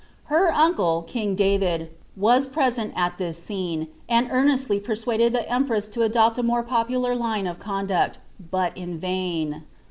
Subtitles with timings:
[0.33, 5.87] Her uncle, king David, was present at this scene, and earnestly per luaded the empress
[5.89, 8.17] to adopt a more popular line of conduct,
[8.49, 9.61] but in Tain.'